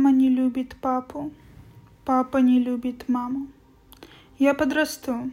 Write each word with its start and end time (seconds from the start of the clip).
Мама 0.00 0.16
не 0.16 0.30
любит 0.30 0.76
папу, 0.80 1.30
папа 2.06 2.38
не 2.38 2.58
любит 2.58 3.06
маму. 3.10 3.48
Я 4.38 4.54
подрасту 4.54 5.30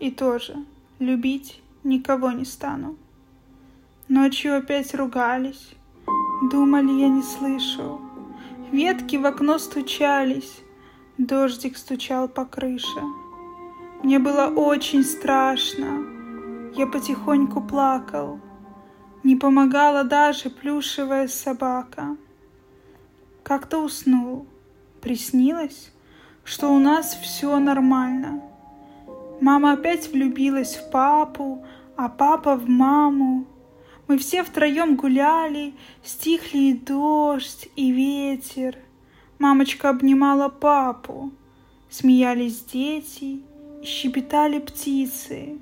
и 0.00 0.10
тоже 0.10 0.56
любить 0.98 1.62
никого 1.84 2.32
не 2.32 2.44
стану. 2.44 2.96
Ночью 4.08 4.56
опять 4.56 4.92
ругались, 4.92 5.70
думали, 6.50 6.90
я 7.00 7.08
не 7.10 7.22
слышу. 7.22 8.00
Ветки 8.72 9.14
в 9.14 9.24
окно 9.24 9.58
стучались, 9.58 10.62
дождик 11.16 11.76
стучал 11.76 12.26
по 12.26 12.44
крыше. 12.44 13.02
Мне 14.02 14.18
было 14.18 14.48
очень 14.48 15.04
страшно, 15.04 16.04
я 16.74 16.88
потихоньку 16.88 17.60
плакал. 17.60 18.40
Не 19.22 19.36
помогала 19.36 20.02
даже 20.02 20.50
плюшевая 20.50 21.28
собака. 21.28 22.16
Как-то 23.42 23.78
уснул, 23.78 24.46
приснилось, 25.00 25.92
что 26.44 26.72
у 26.72 26.78
нас 26.78 27.14
все 27.14 27.58
нормально. 27.58 28.40
Мама 29.40 29.72
опять 29.72 30.12
влюбилась 30.12 30.76
в 30.76 30.90
папу, 30.90 31.64
а 31.96 32.08
папа 32.08 32.54
в 32.56 32.68
маму. 32.68 33.44
Мы 34.06 34.18
все 34.18 34.44
втроем 34.44 34.94
гуляли, 34.94 35.74
стихли 36.04 36.70
и 36.70 36.74
дождь, 36.74 37.68
и 37.74 37.90
ветер. 37.90 38.78
Мамочка 39.38 39.90
обнимала 39.90 40.48
папу, 40.48 41.32
смеялись 41.90 42.62
дети, 42.62 43.42
и 43.82 43.84
щебетали 43.84 44.60
птицы. 44.60 45.58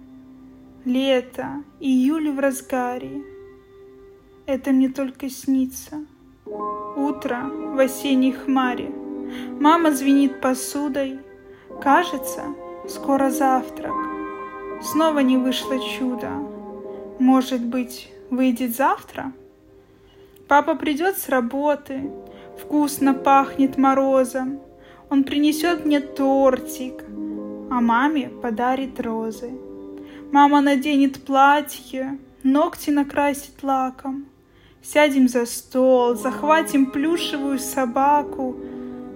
Лето, 0.85 1.65
июль 1.81 2.31
в 2.31 2.39
разгаре. 2.39 3.23
Это 4.45 4.73
мне 4.73 4.91
только 4.91 5.31
снится. 5.31 6.05
Утро 6.97 7.51
в 7.75 7.79
осенней 7.79 8.33
хмаре. 8.33 8.91
Мама 9.61 9.93
звенит 9.93 10.41
посудой. 10.41 11.21
Кажется, 11.81 12.43
скоро 12.89 13.31
завтрак. 13.31 13.93
Снова 14.83 15.21
не 15.21 15.37
вышло 15.37 15.79
чудо. 15.79 16.31
Может 17.19 17.65
быть, 17.65 18.13
выйдет 18.31 18.75
завтра? 18.75 19.33
Папа 20.49 20.75
придет 20.75 21.19
с 21.19 21.29
работы, 21.29 22.11
вкусно 22.61 23.15
пахнет 23.15 23.79
морозом. 23.79 24.59
Он 25.09 25.23
принесет 25.23 25.85
мне 25.85 26.01
тортик, 26.01 27.05
а 27.71 27.81
маме 27.81 28.31
подарит 28.43 29.01
розы. 29.01 29.53
Мама 30.33 30.61
наденет 30.61 31.25
платье, 31.25 32.19
ногти 32.43 32.91
накрасит 32.91 33.63
лаком. 33.63 34.27
Сядем 34.83 35.29
за 35.29 35.47
стол, 35.47 36.15
захватим 36.15 36.91
плюшевую 36.91 37.59
собаку, 37.59 38.57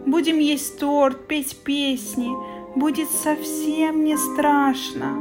Будем 0.07 0.39
есть 0.39 0.79
торт, 0.79 1.27
петь 1.27 1.57
песни, 1.65 2.31
будет 2.77 3.09
совсем 3.11 4.05
не 4.05 4.19
страшно. 4.19 5.17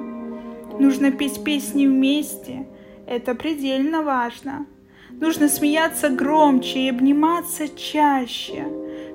Нужно 0.77 1.09
петь 1.11 1.41
песни 1.41 1.87
вместе, 1.87 2.67
это 3.07 3.33
предельно 3.33 4.03
важно. 4.03 4.65
Нужно 5.09 5.47
смеяться 5.47 6.09
громче 6.09 6.79
и 6.79 6.89
обниматься 6.89 7.69
чаще, 7.69 8.67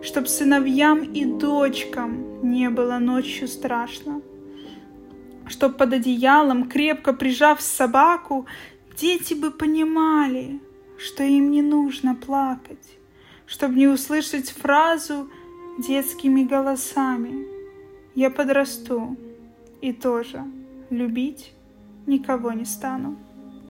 Чтоб 0.02 0.26
сыновьям 0.26 1.02
и 1.02 1.24
дочкам 1.26 2.40
не 2.42 2.70
было 2.70 2.98
ночью 2.98 3.46
страшно 3.46 4.22
чтоб 5.50 5.76
под 5.76 5.92
одеялом, 5.92 6.68
крепко 6.68 7.12
прижав 7.12 7.60
собаку, 7.60 8.46
дети 9.00 9.34
бы 9.34 9.50
понимали, 9.50 10.60
что 10.98 11.22
им 11.22 11.50
не 11.50 11.62
нужно 11.62 12.14
плакать, 12.14 12.98
чтобы 13.46 13.74
не 13.74 13.86
услышать 13.86 14.50
фразу 14.50 15.30
детскими 15.78 16.42
голосами. 16.42 17.46
Я 18.14 18.30
подрасту 18.30 19.16
и 19.80 19.92
тоже 19.92 20.44
любить 20.90 21.52
никого 22.06 22.52
не 22.52 22.64
стану. 22.64 23.16